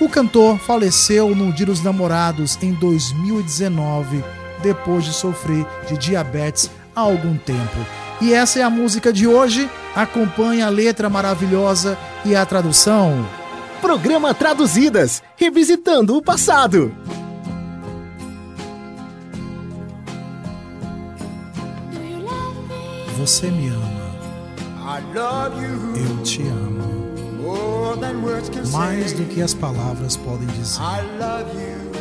[0.00, 4.24] O cantor faleceu no Dia dos Namorados em 2019,
[4.62, 7.76] depois de sofrer de diabetes há algum tempo.
[8.20, 9.68] E essa é a música de hoje.
[9.94, 13.26] Acompanhe a letra maravilhosa e a tradução.
[13.80, 16.94] Programa Traduzidas Revisitando o Passado.
[23.18, 24.02] Você me ama.
[25.96, 26.92] Eu te amo.
[28.72, 30.80] Mais do que as palavras podem dizer.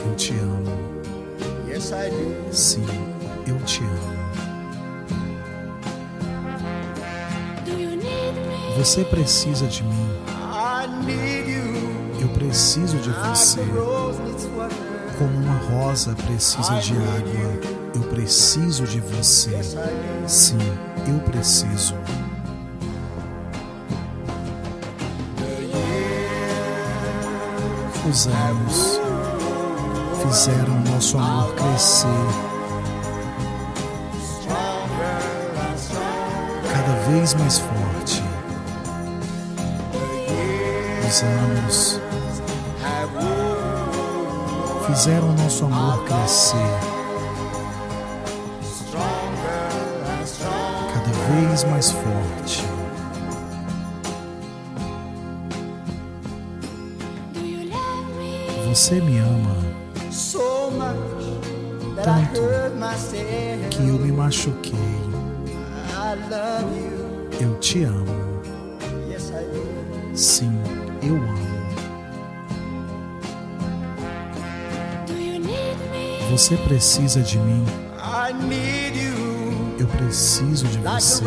[0.06, 0.78] Eu te amo.
[2.52, 2.86] Sim,
[3.48, 4.21] eu te amo.
[8.82, 10.10] Você precisa de mim.
[12.20, 13.62] Eu preciso de você.
[15.20, 17.62] Como uma rosa precisa de água,
[17.94, 19.56] eu preciso de você.
[20.28, 20.58] Sim,
[21.08, 21.94] eu preciso.
[28.10, 29.00] Os anos
[30.24, 32.08] fizeram nosso amor crescer.
[36.74, 38.31] Cada vez mais forte.
[41.12, 42.00] Os anos
[44.88, 46.56] fizeram nosso amor crescer.
[50.94, 52.66] Cada vez mais forte.
[58.70, 59.58] Você me ama
[62.02, 62.42] tanto
[63.70, 64.80] que eu me machuquei.
[67.38, 68.32] Eu te amo.
[70.14, 70.52] Sim,
[71.02, 71.52] eu amo.
[76.30, 77.66] Você precisa de mim.
[79.78, 81.26] Eu preciso de você.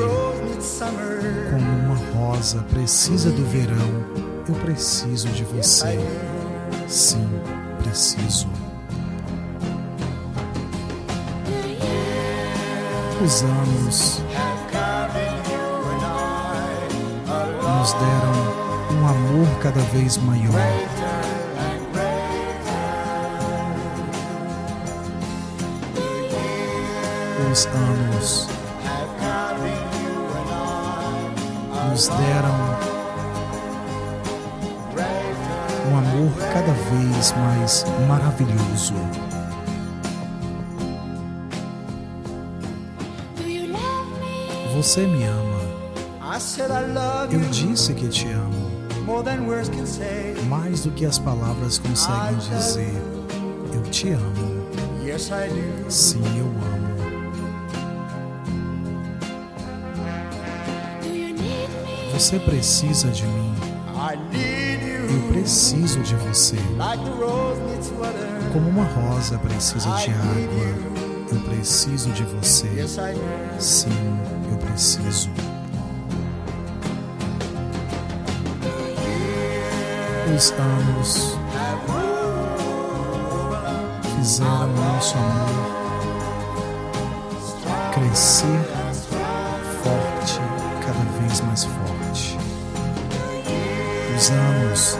[1.50, 4.04] Como uma rosa precisa do verão,
[4.48, 5.98] eu preciso de você.
[6.88, 7.28] Sim,
[7.82, 8.48] preciso.
[13.24, 14.22] Os anos
[17.78, 18.63] nos deram
[18.94, 20.52] um amor cada vez maior.
[27.52, 28.48] Os anos
[31.90, 32.54] nos deram
[35.90, 38.94] um amor cada vez mais maravilhoso.
[44.74, 45.54] Você me ama.
[47.30, 48.63] Eu disse que te amo.
[50.48, 53.02] Mais do que as palavras conseguem dizer.
[53.72, 54.64] Eu te amo.
[55.88, 56.94] Sim, eu amo.
[62.12, 63.54] Você precisa de mim.
[65.10, 66.56] Eu preciso de você.
[68.52, 70.94] Como uma rosa precisa de água.
[71.32, 72.68] Eu preciso de você.
[73.58, 73.90] Sim,
[74.50, 75.28] eu preciso.
[80.26, 81.38] Os anos
[84.16, 85.84] fizeram nosso amor
[87.92, 88.60] crescer
[89.82, 90.40] forte,
[90.80, 92.38] cada vez mais forte.
[94.16, 94.98] Os anos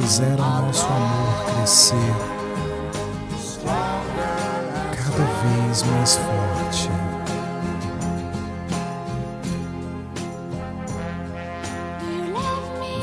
[0.00, 2.14] fizeram nosso amor crescer
[4.92, 6.49] cada vez mais forte.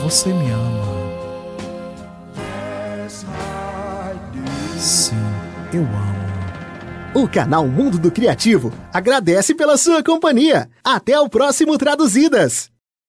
[0.08, 0.88] Você me ama.
[4.80, 5.18] Sim,
[5.74, 7.26] eu amo.
[7.26, 10.70] O canal Mundo do Criativo agradece pela sua companhia.
[10.82, 12.72] Até o próximo Traduzidas!